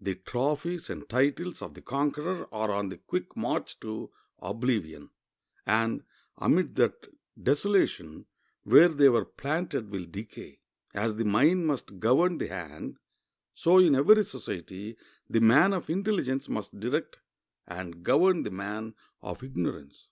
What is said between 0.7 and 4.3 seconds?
and titles of the conqueror are on the quick march to